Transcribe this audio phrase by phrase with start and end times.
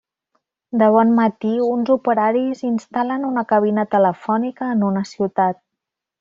[0.81, 5.63] De bon matí, uns operaris instal·len una cabina telefònica en una ciutat.